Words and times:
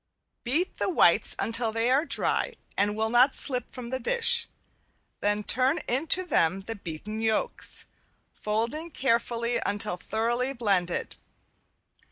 Beat 0.43 0.77
the 0.79 0.89
whites 0.89 1.35
until 1.37 1.71
they 1.71 1.91
are 1.91 2.05
dry 2.07 2.55
and 2.75 2.95
will 2.95 3.11
not 3.11 3.35
slip 3.35 3.69
from 3.71 3.91
the 3.91 3.99
dish, 3.99 4.47
then 5.19 5.43
turn 5.43 5.77
into 5.87 6.23
them 6.25 6.61
the 6.61 6.73
beaten 6.73 7.21
yolks, 7.21 7.85
folding 8.33 8.89
carefully 8.89 9.59
until 9.63 9.97
thoroughly 9.97 10.53
blended. 10.53 11.17